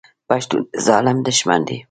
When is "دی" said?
1.67-1.77